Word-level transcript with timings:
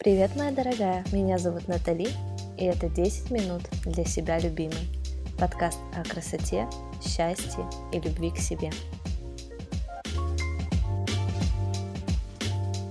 Привет, 0.00 0.36
моя 0.36 0.52
дорогая! 0.52 1.04
Меня 1.10 1.38
зовут 1.38 1.66
Натали, 1.66 2.06
и 2.56 2.64
это 2.64 2.88
10 2.88 3.32
минут 3.32 3.62
для 3.84 4.04
себя 4.04 4.38
любимой. 4.38 4.88
Подкаст 5.40 5.80
о 5.92 6.04
красоте, 6.08 6.68
счастье 7.02 7.68
и 7.92 7.98
любви 7.98 8.30
к 8.30 8.36
себе. 8.36 8.70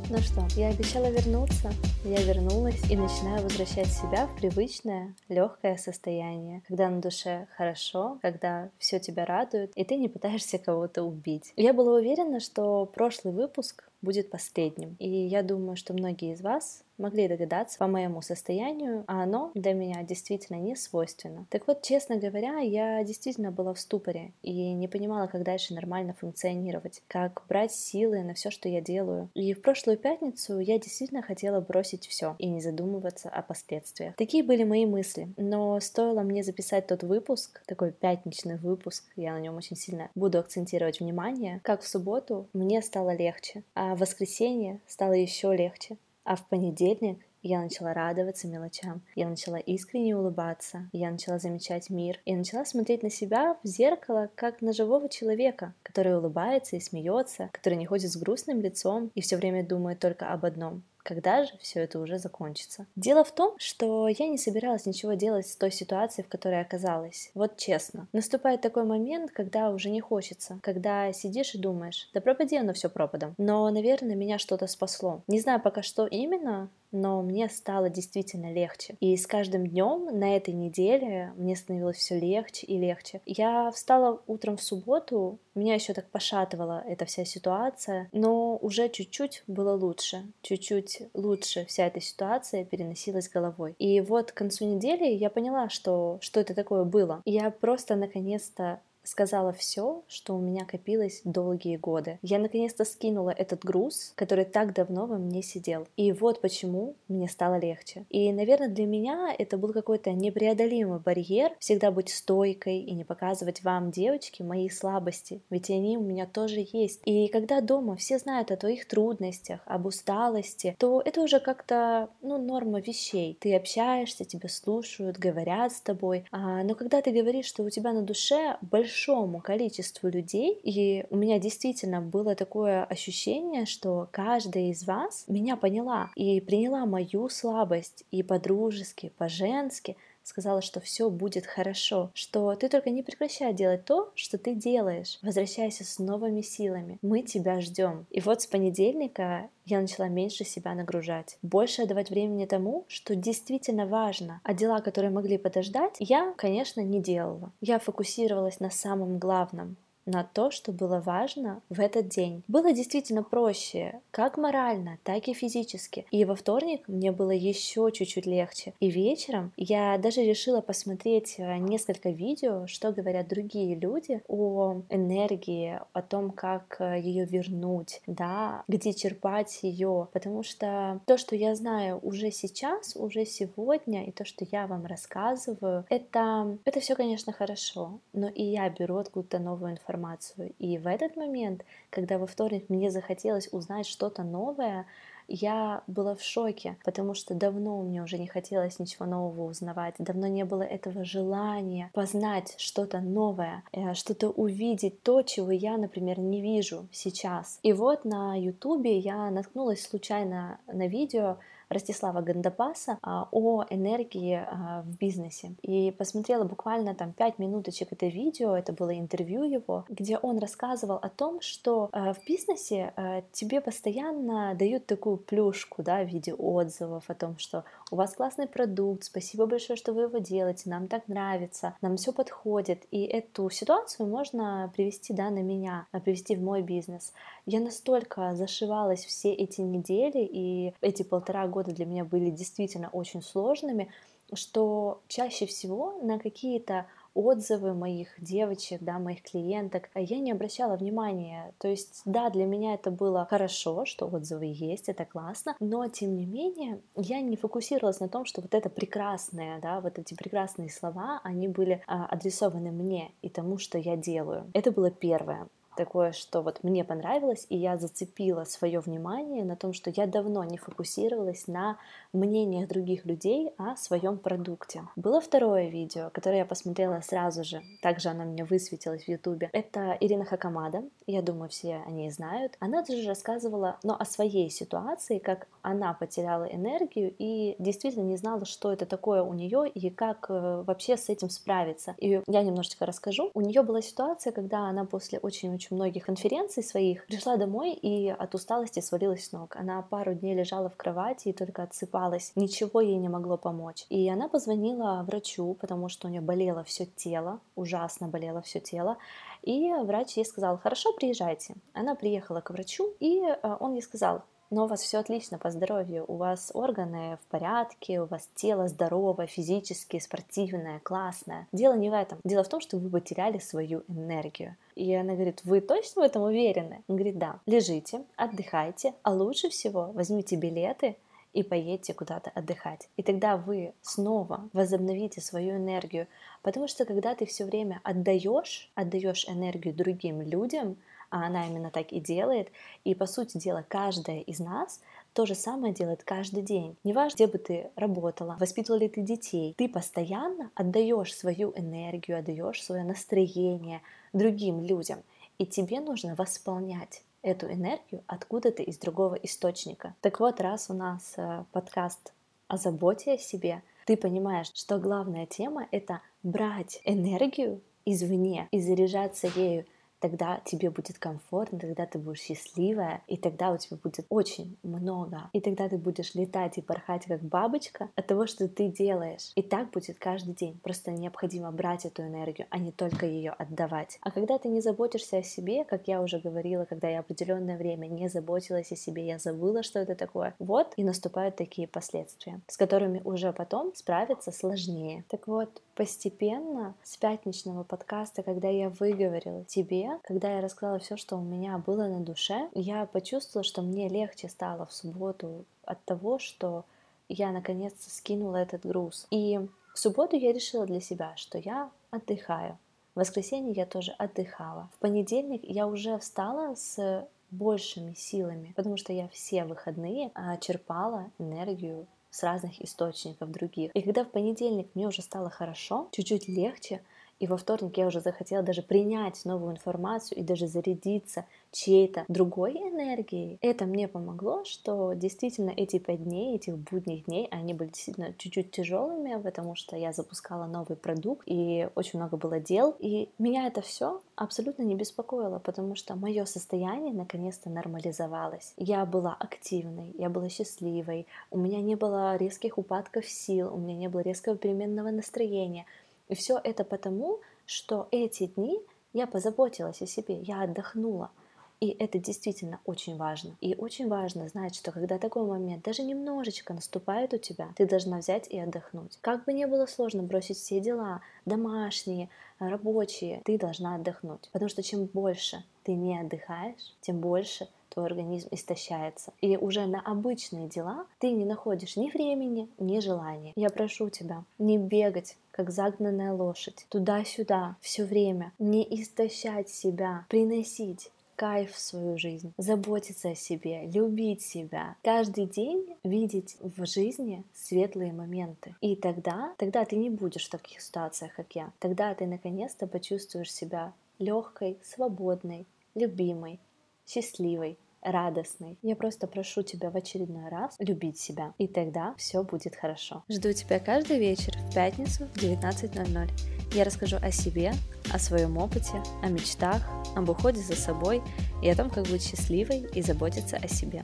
Ну 0.10 0.18
что, 0.18 0.46
я 0.58 0.68
обещала 0.68 1.10
вернуться, 1.10 1.72
я 2.04 2.22
вернулась 2.24 2.90
и 2.90 2.96
начинаю 2.96 3.44
возвращать 3.44 3.88
себя 3.88 4.28
в 4.28 4.36
привычное, 4.38 5.14
легкое 5.30 5.78
состояние, 5.78 6.62
когда 6.68 6.90
на 6.90 7.02
душе 7.02 7.48
хорошо, 7.56 8.20
когда 8.22 8.70
все 8.78 9.00
тебя 9.00 9.26
радует, 9.26 9.72
и 9.76 9.84
ты 9.84 9.96
не 9.96 10.08
пытаешься 10.08 10.58
кого-то 10.58 11.04
убить. 11.04 11.54
Я 11.56 11.74
была 11.74 11.96
уверена, 11.96 12.40
что 12.40 12.86
прошлый 12.86 13.34
выпуск 13.34 13.88
будет 14.02 14.30
последним. 14.30 14.96
И 15.00 15.10
я 15.10 15.44
думаю, 15.44 15.76
что 15.76 15.94
многие 15.94 16.34
из 16.34 16.42
вас 16.42 16.84
могли 16.98 17.28
догадаться 17.28 17.78
по 17.78 17.88
моему 17.88 18.22
состоянию, 18.22 19.04
а 19.08 19.24
оно 19.24 19.52
для 19.54 19.74
меня 19.74 20.04
действительно 20.04 20.58
не 20.58 20.76
свойственно. 20.76 21.46
Так 21.50 21.68
вот, 21.68 21.82
честно 21.84 22.18
говоря, 22.18 22.60
я 22.60 23.04
действительно 23.04 23.52
была 23.52 23.74
в 23.74 23.80
ступоре 23.80 24.34
и 24.42 24.74
не 24.74 24.88
понимала, 24.88 25.28
как 25.28 25.44
дальше 25.44 25.74
нормально 25.74 26.14
функционировать, 26.14 27.04
как 27.08 27.44
брать 27.48 27.72
силы 27.72 28.24
на 28.24 28.34
все, 28.34 28.50
что 28.50 28.70
я 28.70 28.82
делаю. 28.82 29.30
И 29.34 29.54
в 29.54 29.62
прошлую 29.62 29.98
пятницу 29.98 30.60
я 30.60 30.80
действительно 30.80 31.22
хотела 31.22 31.60
бросить 31.62 31.87
все 31.96 32.36
и 32.40 32.48
не 32.48 32.60
задумываться 32.60 33.30
о 33.30 33.42
последствиях. 33.42 34.16
Такие 34.18 34.44
были 34.44 34.64
мои 34.64 34.86
мысли, 34.86 35.30
но 35.38 35.80
стоило 35.80 36.22
мне 36.22 36.44
записать 36.44 36.88
тот 36.88 37.04
выпуск, 37.04 37.62
такой 37.66 37.92
пятничный 37.92 38.58
выпуск, 38.58 39.06
я 39.16 39.34
на 39.34 39.40
нем 39.40 39.56
очень 39.56 39.78
сильно 39.78 40.10
буду 40.16 40.40
акцентировать 40.40 41.00
внимание, 41.00 41.62
как 41.64 41.82
в 41.82 41.88
субботу 41.88 42.50
мне 42.54 42.82
стало 42.82 43.16
легче, 43.16 43.64
а 43.74 43.96
в 43.96 44.00
воскресенье 44.00 44.82
стало 44.88 45.14
еще 45.14 45.56
легче. 45.56 45.98
А 46.24 46.36
в 46.36 46.46
понедельник 46.48 47.20
я 47.42 47.62
начала 47.62 47.94
радоваться 47.94 48.48
мелочам, 48.48 49.02
я 49.16 49.30
начала 49.30 49.58
искренне 49.58 50.18
улыбаться, 50.18 50.90
я 50.92 51.12
начала 51.12 51.40
замечать 51.40 51.90
мир, 51.90 52.20
и 52.26 52.36
начала 52.36 52.66
смотреть 52.66 53.04
на 53.04 53.10
себя 53.10 53.56
в 53.64 53.68
зеркало, 53.68 54.30
как 54.36 54.62
на 54.62 54.74
живого 54.74 55.08
человека, 55.08 55.74
который 55.84 56.18
улыбается 56.18 56.76
и 56.76 56.82
смеется, 56.82 57.50
который 57.54 57.76
не 57.76 57.86
ходит 57.86 58.12
с 58.12 58.18
грустным 58.18 58.60
лицом 58.60 59.12
и 59.16 59.22
все 59.22 59.38
время 59.38 59.66
думает 59.66 60.00
только 60.00 60.28
об 60.28 60.46
одном 60.46 60.84
когда 61.08 61.46
же 61.46 61.54
все 61.62 61.80
это 61.80 62.00
уже 62.00 62.20
закончится. 62.20 62.86
Дело 62.98 63.24
в 63.24 63.32
том, 63.32 63.56
что 63.58 64.10
я 64.10 64.28
не 64.28 64.38
собиралась 64.38 64.86
ничего 64.86 65.14
делать 65.14 65.48
с 65.48 65.56
той 65.56 65.72
ситуацией, 65.72 66.26
в 66.26 66.30
которой 66.30 66.60
оказалась. 66.60 67.32
Вот 67.34 67.56
честно. 67.56 68.08
Наступает 68.12 68.60
такой 68.60 68.84
момент, 68.84 69.32
когда 69.32 69.70
уже 69.70 69.90
не 69.90 70.02
хочется, 70.02 70.60
когда 70.62 71.14
сидишь 71.14 71.56
и 71.56 71.60
думаешь, 71.60 72.10
да 72.14 72.20
пропади 72.20 72.58
оно 72.58 72.74
все 72.74 72.90
пропадом. 72.90 73.36
Но, 73.38 73.70
наверное, 73.70 74.16
меня 74.16 74.38
что-то 74.38 74.68
спасло. 74.68 75.24
Не 75.28 75.40
знаю 75.40 75.62
пока 75.62 75.82
что 75.82 76.06
именно, 76.06 76.70
но 76.92 77.22
мне 77.22 77.50
стало 77.50 77.90
действительно 77.90 78.52
легче. 78.52 78.96
И 79.00 79.16
с 79.18 79.28
каждым 79.28 79.68
днем 79.68 80.08
на 80.18 80.36
этой 80.36 80.54
неделе 80.54 81.34
мне 81.36 81.56
становилось 81.56 81.98
все 81.98 82.20
легче 82.20 82.66
и 82.66 82.78
легче. 82.78 83.22
Я 83.26 83.72
встала 83.72 84.22
утром 84.28 84.58
в 84.58 84.64
субботу, 84.64 85.40
меня 85.56 85.74
еще 85.74 85.94
так 85.94 86.10
пошатывала 86.10 86.84
эта 86.88 87.06
вся 87.06 87.26
ситуация, 87.26 88.10
но 88.12 88.58
уже 88.58 88.90
чуть-чуть 88.90 89.44
было 89.48 89.74
лучше, 89.74 90.24
чуть-чуть 90.42 90.97
лучше 91.14 91.66
вся 91.66 91.88
эта 91.88 92.02
ситуация 92.02 92.66
переносилась 92.66 93.30
головой. 93.30 93.76
И 93.80 94.02
вот 94.02 94.32
к 94.32 94.36
концу 94.36 94.66
недели 94.66 95.06
я 95.06 95.30
поняла, 95.30 95.70
что, 95.70 96.18
что 96.22 96.40
это 96.40 96.54
такое 96.54 96.84
было. 96.84 97.22
Я 97.26 97.52
просто 97.52 97.96
наконец-то 97.96 98.82
сказала 99.08 99.54
все, 99.54 100.04
что 100.08 100.36
у 100.36 100.42
меня 100.42 100.66
копилось 100.66 101.22
долгие 101.24 101.78
годы. 101.78 102.20
Я 102.22 102.40
наконец-то 102.40 102.84
скинула 102.84 103.30
этот 103.30 103.64
груз, 103.64 104.12
который 104.16 104.46
так 104.46 104.74
давно 104.74 105.06
во 105.06 105.18
мне 105.18 105.42
сидел. 105.42 105.88
И 105.96 106.12
вот 106.12 106.42
почему 106.42 106.96
мне 107.08 107.30
стало 107.30 107.58
легче. 107.58 108.06
И, 108.10 108.32
наверное, 108.34 108.68
для 108.68 108.86
меня 108.86 109.34
это 109.38 109.58
был 109.58 109.72
какой-то 109.72 110.12
непреодолимый 110.12 111.00
барьер 111.00 111.52
всегда 111.60 111.92
быть 111.92 112.10
стойкой 112.10 112.80
и 112.80 112.94
не 112.94 113.06
показывать 113.06 113.64
вам, 113.64 113.92
девочки, 113.92 114.44
мои 114.44 114.70
слабости, 114.70 115.42
ведь 115.50 115.70
они 115.70 115.98
у 115.98 116.02
меня 116.02 116.26
тоже 116.26 116.68
есть. 116.72 117.02
И 117.06 117.28
когда 117.30 117.62
дома 117.62 117.96
все 117.96 118.20
знают 118.20 118.52
о 118.52 118.58
твоих 118.58 118.88
трудностях, 118.88 119.62
об 119.66 119.86
усталости, 119.86 120.76
то 120.80 121.02
это 121.04 121.22
уже 121.22 121.40
как-то, 121.40 122.10
ну, 122.22 122.38
норма 122.38 122.82
вещей. 122.82 123.38
Ты 123.40 123.56
общаешься, 123.56 124.26
тебя 124.26 124.50
слушают, 124.50 125.18
говорят 125.18 125.72
с 125.72 125.80
тобой. 125.82 126.26
А, 126.32 126.64
но 126.64 126.76
когда 126.76 127.02
ты 127.02 127.12
говоришь, 127.12 127.46
что 127.46 127.64
у 127.64 127.70
тебя 127.70 127.94
на 127.94 128.02
душе 128.02 128.58
большой 128.62 128.97
большому 128.98 129.42
количеству 129.42 130.10
людей, 130.10 130.60
и 130.64 131.06
у 131.12 131.18
меня 131.18 131.38
действительно 131.38 132.02
было 132.02 132.34
такое 132.34 132.84
ощущение, 132.84 133.68
что 133.68 134.10
каждая 134.12 134.72
из 134.72 134.88
вас 134.88 135.26
меня 135.28 135.56
поняла 135.56 136.10
и 136.16 136.42
приняла 136.42 136.86
мою 136.88 137.30
слабость 137.30 138.06
и 138.10 138.24
по-дружески, 138.24 139.12
по-женски, 139.18 139.98
сказала, 140.28 140.62
что 140.62 140.82
все 140.82 141.10
будет 141.10 141.46
хорошо, 141.46 142.12
что 142.14 142.54
ты 142.56 142.68
только 142.68 142.90
не 142.90 143.02
прекращай 143.02 143.54
делать 143.54 143.86
то, 143.86 144.12
что 144.14 144.38
ты 144.38 144.56
делаешь. 144.56 145.20
Возвращайся 145.22 145.86
с 145.86 146.00
новыми 146.00 146.42
силами. 146.42 147.00
Мы 147.02 147.22
тебя 147.22 147.62
ждем. 147.62 148.06
И 148.10 148.20
вот 148.20 148.42
с 148.42 148.48
понедельника 148.48 149.50
я 149.66 149.80
начала 149.80 150.08
меньше 150.10 150.44
себя 150.44 150.74
нагружать, 150.74 151.38
больше 151.42 151.84
отдавать 151.84 152.10
времени 152.10 152.46
тому, 152.46 152.86
что 152.88 153.16
действительно 153.16 153.86
важно, 153.86 154.42
а 154.44 154.54
дела, 154.54 154.82
которые 154.82 155.12
могли 155.12 155.38
подождать, 155.38 155.96
я, 156.00 156.34
конечно, 156.38 156.82
не 156.82 157.02
делала. 157.02 157.52
Я 157.62 157.80
фокусировалась 157.80 158.60
на 158.60 158.70
самом 158.70 159.20
главном, 159.20 159.78
на 160.08 160.24
то, 160.24 160.50
что 160.50 160.72
было 160.72 161.00
важно 161.00 161.62
в 161.70 161.80
этот 161.80 162.08
день. 162.08 162.44
Было 162.48 162.72
действительно 162.72 163.24
проще, 163.24 164.00
как 164.12 164.38
морально, 164.38 164.98
так 165.04 165.28
и 165.28 165.34
физически. 165.34 166.06
И 166.12 166.26
во 166.26 166.36
вторник 166.36 166.88
мне 166.88 167.12
было 167.12 167.32
еще 167.32 167.92
чуть-чуть 167.92 168.26
легче. 168.26 168.74
И 168.80 168.90
вечером 168.90 169.52
я 169.58 169.98
даже 169.98 170.22
решила 170.22 170.62
посмотреть 170.62 171.36
э, 171.38 171.58
несколько 171.58 172.10
видео, 172.10 172.66
что 172.68 172.92
говорят 172.92 173.28
другие 173.28 173.76
люди 173.76 174.22
о 174.28 174.82
энергии, 174.90 175.80
о 175.94 176.02
том, 176.02 176.32
как 176.32 176.78
э, 176.80 177.00
ее 177.00 177.26
вернуть, 177.26 178.02
да, 178.08 178.64
где 178.68 178.94
черпать 178.94 179.60
ее. 179.62 180.08
Потому 180.14 180.44
что 180.44 181.02
то, 181.06 181.18
что 181.18 181.36
я 181.36 181.54
знаю 181.56 182.00
уже 182.02 182.32
сейчас, 182.32 182.96
уже 182.96 183.26
сегодня, 183.26 184.06
и 184.06 184.12
то, 184.12 184.24
что 184.24 184.46
я 184.50 184.68
вам 184.68 184.86
рассказываю, 184.86 185.86
это, 185.90 186.58
это 186.64 186.80
все, 186.80 186.96
конечно, 186.96 187.34
хорошо. 187.34 188.00
Но 188.14 188.30
и 188.30 188.44
я 188.44 188.70
беру 188.70 188.98
откуда-то 188.98 189.40
новую 189.40 189.72
информацию 189.72 189.97
информацию. 189.98 190.54
И 190.60 190.78
в 190.78 190.88
этот 190.88 191.16
момент, 191.16 191.66
когда 191.90 192.18
во 192.18 192.28
вторник 192.28 192.70
мне 192.70 192.92
захотелось 192.92 193.50
узнать 193.52 193.88
что-то 193.88 194.24
новое, 194.24 194.86
я 195.30 195.84
была 195.88 196.16
в 196.16 196.22
шоке, 196.22 196.78
потому 196.86 197.14
что 197.14 197.34
давно 197.34 197.82
мне 197.82 198.02
уже 198.02 198.18
не 198.18 198.28
хотелось 198.28 198.80
ничего 198.80 199.06
нового 199.06 199.50
узнавать, 199.50 199.96
давно 200.00 200.28
не 200.28 200.46
было 200.46 200.62
этого 200.62 201.04
желания 201.04 201.92
познать 201.94 202.56
что-то 202.58 203.02
новое, 203.02 203.64
э, 203.74 203.94
что-то 203.94 204.30
увидеть, 204.30 205.04
то, 205.04 205.24
чего 205.24 205.52
я, 205.52 205.78
например, 205.78 206.20
не 206.20 206.42
вижу 206.42 206.88
сейчас. 206.92 207.60
И 207.62 207.74
вот 207.74 208.06
на 208.06 208.40
ютубе 208.40 208.98
я 208.98 209.30
наткнулась 209.30 209.86
случайно 209.86 210.60
на 210.68 210.88
видео, 210.88 211.38
Ростислава 211.70 212.22
Гандапаса 212.22 212.98
а, 213.02 213.28
о 213.32 213.66
энергии 213.70 214.36
а, 214.36 214.84
в 214.84 214.98
бизнесе. 214.98 215.56
И 215.62 215.92
посмотрела 215.92 216.44
буквально 216.46 216.96
там 216.96 217.12
5 217.12 217.40
минуточек 217.40 217.90
это 217.92 218.08
видео, 218.08 218.56
это 218.56 218.72
было 218.72 218.98
интервью 218.98 219.44
его, 219.44 219.86
где 219.90 220.18
он 220.18 220.40
рассказывал 220.40 220.98
о 220.98 221.10
том, 221.10 221.42
что 221.42 221.90
а, 221.92 222.14
в 222.14 222.24
бизнесе 222.26 222.94
тебе 223.32 223.62
постоянно 223.62 224.56
дают 224.56 224.86
такую 224.86 225.18
плюшку, 225.18 225.84
да, 225.84 226.04
в 226.04 226.08
виде 226.08 226.34
отзывов 226.34 227.04
о 227.08 227.14
том, 227.14 227.38
что 227.38 227.64
у 227.92 227.96
вас 227.96 228.14
классный 228.14 228.48
продукт, 228.48 229.04
спасибо 229.04 229.46
большое, 229.46 229.78
что 229.78 229.94
вы 229.94 230.04
его 230.04 230.18
делаете, 230.18 230.70
нам 230.70 230.88
так 230.88 231.08
нравится, 231.08 231.76
нам 231.82 231.98
все 231.98 232.12
подходит. 232.12 232.86
И 232.92 233.04
эту 233.04 233.50
ситуацию 233.50 234.08
можно 234.08 234.72
привести, 234.76 235.14
да, 235.14 235.30
на 235.30 235.40
меня, 235.40 235.88
привести 236.04 236.36
в 236.36 236.42
мой 236.42 236.62
бизнес. 236.62 237.14
Я 237.46 237.60
настолько 237.60 238.36
зашивалась 238.36 239.06
все 239.06 239.34
эти 239.34 239.62
недели 239.62 240.28
и 240.30 240.74
эти 240.82 241.04
полтора 241.04 241.48
года 241.48 241.57
года 241.58 241.72
для 241.72 241.86
меня 241.86 242.06
были 242.06 242.30
действительно 242.30 242.90
очень 242.94 243.24
сложными, 243.24 243.90
что 244.34 245.02
чаще 245.08 245.48
всего 245.48 246.00
на 246.04 246.20
какие-то 246.20 246.86
отзывы 247.16 247.74
моих 247.74 248.10
девочек, 248.20 248.84
да, 248.84 249.00
моих 249.00 249.24
клиенток, 249.24 249.90
я 249.96 250.20
не 250.20 250.32
обращала 250.32 250.76
внимания. 250.76 251.52
То 251.58 251.68
есть, 251.68 252.02
да, 252.06 252.30
для 252.30 252.46
меня 252.46 252.76
это 252.76 252.92
было 252.92 253.26
хорошо, 253.28 253.86
что 253.86 254.06
отзывы 254.06 254.46
есть, 254.54 254.88
это 254.88 255.04
классно, 255.04 255.56
но 255.60 255.88
тем 255.88 256.16
не 256.16 256.28
менее 256.28 256.80
я 256.96 257.22
не 257.22 257.36
фокусировалась 257.36 258.00
на 258.00 258.08
том, 258.08 258.26
что 258.26 258.42
вот 258.42 258.54
это 258.54 258.70
прекрасное, 258.70 259.60
да, 259.60 259.82
вот 259.82 259.98
эти 259.98 260.14
прекрасные 260.14 260.70
слова, 260.70 261.20
они 261.24 261.48
были 261.48 261.82
а, 261.88 262.06
адресованы 262.06 262.72
мне 262.72 263.12
и 263.24 263.30
тому, 263.30 263.58
что 263.58 263.80
я 263.80 263.96
делаю. 263.96 264.46
Это 264.54 264.72
было 264.72 264.92
первое. 264.92 265.48
Такое, 265.78 266.12
что 266.12 266.42
вот 266.42 266.64
мне 266.64 266.84
понравилось, 266.84 267.46
и 267.50 267.56
я 267.56 267.78
зацепила 267.78 268.44
свое 268.44 268.80
внимание 268.80 269.46
на 269.46 269.56
том, 269.56 269.72
что 269.72 269.92
я 269.96 270.08
давно 270.08 270.44
не 270.44 270.58
фокусировалась 270.58 271.48
на 271.48 271.78
мнениях 272.12 272.68
других 272.68 273.06
людей 273.06 273.52
о 273.58 273.76
своем 273.78 274.18
продукте. 274.18 274.84
Было 274.96 275.22
второе 275.22 275.70
видео, 275.70 276.10
которое 276.12 276.40
я 276.40 276.46
посмотрела 276.46 277.00
сразу 277.02 277.44
же, 277.44 277.62
также 277.82 278.10
оно 278.10 278.26
мне 278.26 278.44
высветилось 278.44 279.04
в 279.04 279.08
ютубе. 279.08 279.50
Это 279.54 279.98
Ирина 280.02 280.26
Хакамада, 280.26 280.84
я 281.06 281.22
думаю, 281.22 281.50
все 281.50 281.84
о 281.86 281.92
ней 281.92 282.12
знают. 282.12 282.58
Она 282.60 282.84
тоже 282.84 283.08
рассказывала, 283.08 283.78
но 283.84 283.96
о 283.98 284.06
своей 284.06 284.50
ситуации, 284.50 285.20
как 285.20 285.48
она 285.62 285.94
потеряла 285.94 286.46
энергию 286.46 287.14
и 287.18 287.56
действительно 287.60 288.04
не 288.04 288.18
знала, 288.18 288.46
что 288.46 288.72
это 288.72 288.86
такое 288.86 289.22
у 289.22 289.34
нее 289.34 289.70
и 289.70 289.90
как 289.90 290.28
э, 290.30 290.64
вообще 290.66 290.98
с 290.98 291.10
этим 291.10 291.30
справиться. 291.30 291.96
И 291.98 292.22
я 292.28 292.44
немножечко 292.44 292.86
расскажу. 292.86 293.32
У 293.34 293.42
нее 293.42 293.62
была 293.64 293.82
ситуация, 293.82 294.32
когда 294.32 294.70
она 294.70 294.86
после 294.86 295.20
очень-очень 295.20 295.67
многих 295.72 296.06
конференций 296.06 296.64
своих 296.64 297.06
пришла 297.08 297.38
домой 297.38 297.74
и 297.74 298.10
от 298.10 298.36
усталости 298.36 298.80
свалилась 298.80 299.26
с 299.26 299.32
ног. 299.32 299.56
Она 299.56 299.82
пару 299.82 300.14
дней 300.14 300.36
лежала 300.36 300.70
в 300.70 300.78
кровати 300.78 301.30
и 301.30 301.34
только 301.34 301.64
отсыпалась. 301.64 302.32
Ничего 302.36 302.82
ей 302.82 302.98
не 302.98 303.10
могло 303.10 303.38
помочь. 303.38 303.86
И 303.90 304.10
она 304.10 304.28
позвонила 304.28 305.04
врачу, 305.08 305.54
потому 305.60 305.90
что 305.90 306.08
у 306.08 306.12
нее 306.12 306.22
болело 306.22 306.64
все 306.64 306.86
тело, 306.86 307.40
ужасно 307.56 308.08
болело 308.08 308.42
все 308.42 308.60
тело. 308.60 308.98
И 309.44 309.72
врач 309.84 310.18
ей 310.18 310.26
сказал, 310.26 310.58
хорошо, 310.58 310.94
приезжайте. 310.94 311.56
Она 311.74 311.96
приехала 311.96 312.42
к 312.42 312.50
врачу, 312.50 312.94
и 313.00 313.22
э, 313.22 313.58
он 313.60 313.74
ей 313.74 313.82
сказал, 313.82 314.24
но 314.50 314.66
у 314.66 314.68
вас 314.68 314.82
все 314.82 315.00
отлично 315.00 315.38
по 315.38 315.52
здоровью, 315.52 316.06
у 316.08 316.16
вас 316.16 316.52
органы 316.54 317.18
в 317.22 317.28
порядке, 317.32 318.02
у 318.02 318.06
вас 318.06 318.30
тело 318.36 318.68
здоровое, 318.68 319.28
физически, 319.28 320.00
спортивное, 320.00 320.80
классное. 320.80 321.48
Дело 321.52 321.76
не 321.76 321.90
в 321.90 321.94
этом. 321.94 322.20
Дело 322.24 322.44
в 322.44 322.50
том, 322.50 322.62
что 322.62 322.78
вы 322.78 322.90
потеряли 322.90 323.40
свою 323.40 323.84
энергию. 323.88 324.56
И 324.76 324.94
она 324.94 325.14
говорит, 325.14 325.42
вы 325.44 325.62
точно 325.62 326.02
в 326.02 326.06
этом 326.06 326.24
уверены? 326.24 326.84
Он 326.88 326.96
говорит, 326.96 327.18
да. 327.18 327.40
Лежите, 327.46 328.04
отдыхайте, 328.16 328.94
а 329.04 329.14
лучше 329.14 329.50
всего 329.50 329.92
возьмите 329.94 330.36
билеты 330.36 330.98
и 331.34 331.44
поедете 331.44 331.94
куда-то 331.94 332.32
отдыхать. 332.32 332.90
И 332.98 333.04
тогда 333.04 333.38
вы 333.38 333.74
снова 333.82 334.50
возобновите 334.54 335.22
свою 335.22 335.58
энергию, 335.58 336.08
потому 336.42 336.68
что 336.68 336.86
когда 336.86 337.14
ты 337.16 337.26
все 337.26 337.46
время 337.46 337.80
отдаешь, 337.84 338.72
отдаешь 338.76 339.28
энергию 339.28 339.74
другим 339.74 340.22
людям, 340.22 340.78
а 341.10 341.26
она 341.26 341.48
именно 341.48 341.72
так 341.72 341.92
и 341.92 342.00
делает. 342.00 342.52
И, 342.84 342.96
по 342.96 343.06
сути 343.06 343.38
дела, 343.38 343.66
каждая 343.68 344.22
из 344.22 344.40
нас 344.40 344.82
то 345.14 345.26
же 345.26 345.36
самое 345.36 345.74
делает 345.74 346.04
каждый 346.04 346.44
день. 346.44 346.78
Неважно, 346.84 347.16
где 347.16 347.28
бы 347.28 347.38
ты 347.38 347.72
работала, 347.76 348.38
воспитывала 348.40 348.82
ли 348.82 348.88
ты 348.88 349.02
детей, 349.02 349.56
ты 349.58 349.68
постоянно 349.68 350.52
отдаешь 350.54 351.16
свою 351.16 351.54
энергию, 351.56 352.20
отдаешь 352.20 352.64
свое 352.64 352.84
настроение 352.84 353.82
другим 354.14 354.62
людям. 354.62 355.00
И 355.40 355.46
тебе 355.46 355.80
нужно 355.80 356.16
восполнять 356.16 357.04
эту 357.22 357.52
энергию 357.52 358.04
откуда-то 358.08 358.64
из 358.64 358.78
другого 358.78 359.16
источника. 359.16 359.96
Так 360.02 360.20
вот, 360.20 360.40
раз 360.40 360.70
у 360.70 360.74
нас 360.74 361.14
э, 361.18 361.44
подкаст 361.52 362.14
о 362.48 362.58
заботе 362.58 363.14
о 363.14 363.18
себе, 363.18 363.64
ты 363.86 363.98
понимаешь, 363.98 364.52
что 364.54 364.80
главная 364.80 365.26
тема— 365.26 365.68
это 365.72 366.02
брать 366.24 366.82
энергию 366.84 367.62
извне 367.86 368.48
и 368.52 368.60
заряжаться 368.60 369.28
ею 369.28 369.66
тогда 370.00 370.42
тебе 370.46 370.70
будет 370.70 371.00
комфортно, 371.00 371.60
тогда 371.60 371.86
ты 371.86 372.00
будешь 372.00 372.22
счастливая, 372.22 373.02
и 373.08 373.18
тогда 373.18 373.52
у 373.52 373.58
тебя 373.58 373.78
будет 373.82 374.06
очень 374.10 374.58
много. 374.64 375.30
И 375.34 375.42
тогда 375.42 375.70
ты 375.70 375.78
будешь 375.78 376.16
летать 376.16 376.58
и 376.58 376.62
порхать 376.62 377.06
как 377.06 377.22
бабочка 377.22 377.90
от 377.96 378.08
того, 378.08 378.28
что 378.28 378.48
ты 378.48 378.68
делаешь. 378.68 379.32
И 379.36 379.42
так 379.42 379.72
будет 379.72 379.98
каждый 380.00 380.34
день. 380.34 380.60
Просто 380.64 380.92
необходимо 380.92 381.52
брать 381.52 381.86
эту 381.86 382.04
энергию, 382.04 382.48
а 382.50 382.58
не 382.60 382.72
только 382.72 383.06
ее 383.06 383.32
отдавать. 383.32 383.98
А 384.02 384.12
когда 384.12 384.38
ты 384.38 384.50
не 384.50 384.62
заботишься 384.62 385.18
о 385.18 385.24
себе, 385.24 385.66
как 385.66 385.88
я 385.88 386.02
уже 386.02 386.20
говорила, 386.20 386.66
когда 386.66 386.90
я 386.90 387.00
определенное 387.00 387.58
время 387.58 387.88
не 387.88 388.10
заботилась 388.10 388.72
о 388.72 388.76
себе, 388.76 389.06
я 389.06 389.20
забыла, 389.20 389.64
что 389.64 389.80
это 389.80 389.96
такое, 389.96 390.36
вот 390.40 390.74
и 390.76 390.84
наступают 390.84 391.36
такие 391.36 391.68
последствия, 391.68 392.42
с 392.48 392.58
которыми 392.58 393.02
уже 393.04 393.34
потом 393.34 393.74
справиться 393.76 394.32
сложнее. 394.32 395.04
Так 395.10 395.28
вот, 395.28 395.62
постепенно 395.76 396.76
с 396.84 396.98
пятничного 396.98 397.64
подкаста, 397.64 398.24
когда 398.24 398.50
я 398.50 398.70
выговорила 398.70 399.44
тебе, 399.46 399.87
когда 400.04 400.36
я 400.36 400.42
рассказала 400.42 400.80
все, 400.80 400.98
что 400.98 401.18
у 401.18 401.22
меня 401.22 401.58
было 401.58 401.88
на 401.88 402.00
душе, 402.02 402.50
я 402.54 402.86
почувствовала, 402.86 403.44
что 403.44 403.62
мне 403.62 403.90
легче 403.90 404.30
стало 404.30 404.66
в 404.66 404.74
субботу 404.74 405.46
от 405.64 405.84
того, 405.86 406.20
что 406.20 406.66
я 407.10 407.32
наконец-то 407.32 407.90
скинула 407.90 408.38
этот 408.38 408.66
груз. 408.66 409.08
И 409.12 409.40
в 409.74 409.80
субботу 409.80 410.16
я 410.16 410.34
решила 410.34 410.66
для 410.66 410.82
себя, 410.82 411.14
что 411.16 411.38
я 411.38 411.70
отдыхаю. 411.92 412.58
В 412.96 413.00
воскресенье 413.00 413.54
я 413.54 413.66
тоже 413.66 413.92
отдыхала. 413.92 414.70
В 414.76 414.80
понедельник 414.80 415.42
я 415.44 415.68
уже 415.68 415.98
встала 416.00 416.56
с 416.56 417.08
большими 417.30 417.94
силами, 417.94 418.54
потому 418.56 418.78
что 418.78 418.94
я 418.94 419.08
все 419.10 419.46
выходные 419.46 420.12
а, 420.16 420.38
черпала 420.38 421.12
энергию 421.20 421.86
с 422.10 422.24
разных 422.24 422.60
источников 422.62 423.32
других. 423.32 423.72
И 423.76 423.82
когда 423.82 424.04
в 424.04 424.10
понедельник 424.10 424.70
мне 424.74 424.88
уже 424.88 425.02
стало 425.02 425.30
хорошо, 425.30 425.90
чуть-чуть 425.92 426.28
легче, 426.28 426.82
и 427.20 427.28
во 427.28 427.38
вторник 427.38 427.78
я 427.78 427.88
уже 427.88 428.02
захотела 428.02 428.44
даже 428.44 428.62
принять 428.62 429.24
новую 429.26 429.54
информацию 429.54 430.20
и 430.20 430.24
даже 430.24 430.48
зарядиться 430.48 431.26
чьей-то 431.52 432.06
другой 432.08 432.54
энергией. 432.54 433.38
Это 433.42 433.66
мне 433.66 433.88
помогло, 433.88 434.44
что 434.46 434.94
действительно 434.94 435.52
эти 435.56 435.80
пять 435.80 436.04
дней, 436.04 436.36
этих 436.36 436.58
будних 436.58 437.06
дней, 437.06 437.28
они 437.32 437.54
были 437.54 437.70
действительно 437.70 438.14
чуть-чуть 438.18 438.52
тяжелыми, 438.52 439.20
потому 439.22 439.56
что 439.56 439.76
я 439.76 439.94
запускала 439.94 440.46
новый 440.46 440.76
продукт 440.78 441.24
и 441.26 441.70
очень 441.76 442.00
много 442.00 442.18
было 442.18 442.40
дел. 442.40 442.76
И 442.80 443.10
меня 443.18 443.48
это 443.48 443.62
все 443.62 444.02
абсолютно 444.16 444.64
не 444.64 444.76
беспокоило, 444.76 445.40
потому 445.40 445.76
что 445.76 445.96
мое 445.96 446.26
состояние 446.26 446.94
наконец-то 446.94 447.50
нормализовалось. 447.50 448.54
Я 448.58 448.86
была 448.86 449.16
активной, 449.20 449.94
я 449.98 450.10
была 450.10 450.30
счастливой, 450.30 451.08
у 451.32 451.38
меня 451.38 451.62
не 451.62 451.76
было 451.76 452.16
резких 452.18 452.58
упадков 452.58 453.06
сил, 453.06 453.54
у 453.54 453.58
меня 453.58 453.76
не 453.76 453.88
было 453.88 454.02
резкого 454.02 454.36
переменного 454.36 454.90
настроения. 454.90 455.66
И 456.10 456.16
все 456.16 456.40
это 456.44 456.64
потому, 456.64 457.20
что 457.46 457.88
эти 457.92 458.28
дни 458.28 458.60
я 458.94 459.08
позаботилась 459.08 459.82
о 459.82 459.88
себе, 459.88 460.20
я 460.20 460.42
отдохнула. 460.44 461.12
И 461.60 461.70
это 461.70 461.98
действительно 461.98 462.60
очень 462.66 462.98
важно. 462.98 463.36
И 463.42 463.56
очень 463.56 463.88
важно 463.88 464.28
знать, 464.28 464.56
что 464.56 464.72
когда 464.72 465.00
такой 465.00 465.26
момент 465.26 465.64
даже 465.64 465.82
немножечко 465.82 466.54
наступает 466.54 467.14
у 467.14 467.18
тебя, 467.18 467.50
ты 467.56 467.66
должна 467.66 467.98
взять 467.98 468.28
и 468.28 468.40
отдохнуть. 468.40 469.00
Как 469.02 469.26
бы 469.26 469.34
ни 469.34 469.46
было 469.46 469.66
сложно 469.66 470.04
бросить 470.04 470.38
все 470.38 470.60
дела, 470.60 471.02
домашние, 471.26 472.10
рабочие, 472.38 473.22
ты 473.26 473.40
должна 473.40 473.76
отдохнуть. 473.76 474.30
Потому 474.32 474.50
что 474.50 474.62
чем 474.62 474.86
больше 474.86 475.44
ты 475.64 475.74
не 475.74 476.00
отдыхаешь, 476.00 476.76
тем 476.82 477.00
больше 477.00 477.48
твой 477.78 477.86
организм 477.86 478.30
истощается. 478.32 479.14
И 479.22 479.38
уже 479.38 479.68
на 479.68 479.80
обычные 479.80 480.48
дела 480.48 480.88
ты 480.98 481.12
не 481.12 481.26
находишь 481.26 481.78
ни 481.78 481.92
времени, 481.92 482.50
ни 482.58 482.80
желания. 482.80 483.34
Я 483.36 483.52
прошу 483.52 483.92
тебя 483.92 484.24
не 484.40 484.58
бегать 484.58 485.16
как 485.30 485.52
загнанная 485.52 486.12
лошадь, 486.12 486.66
туда-сюда, 486.70 487.56
все 487.62 487.86
время, 487.86 488.34
не 488.40 488.64
истощать 488.82 489.50
себя, 489.50 490.08
приносить 490.10 490.90
кайф 491.16 491.52
в 491.52 491.60
свою 491.60 492.00
жизнь, 492.00 492.34
заботиться 492.40 493.10
о 493.10 493.16
себе, 493.16 493.68
любить 493.68 494.24
себя, 494.24 494.76
каждый 494.82 495.26
день 495.28 495.76
видеть 495.84 496.36
в 496.40 496.66
жизни 496.66 497.24
светлые 497.36 497.94
моменты. 497.94 498.56
И 498.62 498.76
тогда, 498.76 499.36
тогда 499.38 499.66
ты 499.66 499.76
не 499.76 499.92
будешь 499.92 500.26
в 500.26 500.32
таких 500.32 500.62
ситуациях, 500.62 501.14
как 501.16 501.36
я. 501.36 501.52
Тогда 501.60 501.94
ты 501.94 502.08
наконец-то 502.08 502.66
почувствуешь 502.66 503.32
себя 503.32 503.74
легкой, 504.00 504.58
свободной, 504.64 505.46
любимой, 505.76 506.40
счастливой, 506.88 507.58
радостной. 507.82 508.58
Я 508.62 508.76
просто 508.76 509.08
прошу 509.08 509.44
тебя 509.44 509.70
в 509.70 509.76
очередной 509.76 510.30
раз 510.30 510.56
любить 510.60 511.00
себя, 511.00 511.34
и 511.38 511.48
тогда 511.48 511.94
все 511.98 512.24
будет 512.24 512.56
хорошо. 512.56 513.04
Жду 513.10 513.32
тебя 513.34 513.60
каждый 513.60 514.00
вечер 514.00 514.38
в 514.38 514.54
пятницу 514.54 515.06
в 515.14 515.18
19.00. 515.18 516.10
Я 516.54 516.64
расскажу 516.64 516.98
о 517.02 517.12
себе, 517.12 517.54
о 517.94 518.00
своем 518.00 518.38
опыте, 518.38 518.82
о 519.04 519.10
мечтах, 519.10 519.68
об 519.96 520.10
уходе 520.10 520.40
за 520.40 520.56
собой 520.56 521.02
и 521.42 521.50
о 521.50 521.56
том, 521.56 521.70
как 521.70 521.88
быть 521.88 522.04
счастливой 522.04 522.68
и 522.74 522.82
заботиться 522.82 523.38
о 523.38 523.48
себе. 523.48 523.82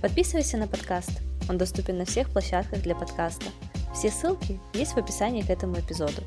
Подписывайся 0.00 0.58
на 0.58 0.68
подкаст. 0.68 1.22
Он 1.48 1.58
доступен 1.58 1.98
на 1.98 2.04
всех 2.04 2.30
площадках 2.30 2.82
для 2.82 2.94
подкаста. 2.94 3.46
Все 3.94 4.10
ссылки 4.10 4.60
есть 4.74 4.92
в 4.92 4.98
описании 4.98 5.42
к 5.42 5.50
этому 5.50 5.78
эпизоду. 5.78 6.22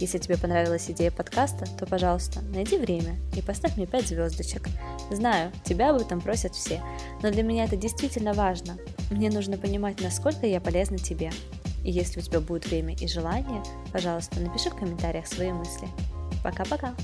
Если 0.00 0.16
тебе 0.16 0.38
понравилась 0.38 0.90
идея 0.90 1.10
подкаста, 1.10 1.66
то, 1.78 1.84
пожалуйста, 1.84 2.40
найди 2.40 2.78
время 2.78 3.16
и 3.36 3.42
поставь 3.42 3.76
мне 3.76 3.86
5 3.86 4.08
звездочек. 4.08 4.66
Знаю, 5.10 5.52
тебя 5.62 5.90
об 5.90 6.00
этом 6.00 6.22
просят 6.22 6.54
все, 6.54 6.82
но 7.22 7.30
для 7.30 7.42
меня 7.42 7.64
это 7.64 7.76
действительно 7.76 8.32
важно. 8.32 8.78
Мне 9.10 9.28
нужно 9.28 9.58
понимать, 9.58 10.00
насколько 10.00 10.46
я 10.46 10.58
полезна 10.58 10.96
тебе. 10.96 11.30
И 11.84 11.90
если 11.90 12.20
у 12.20 12.22
тебя 12.22 12.40
будет 12.40 12.66
время 12.66 12.94
и 12.94 13.06
желание, 13.06 13.62
пожалуйста, 13.92 14.40
напиши 14.40 14.70
в 14.70 14.76
комментариях 14.76 15.26
свои 15.26 15.52
мысли. 15.52 15.86
Пока-пока! 16.42 16.94